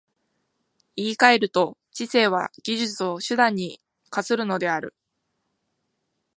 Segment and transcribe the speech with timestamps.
[0.95, 4.95] 言い換えると、知性は技術を手段に化するのである。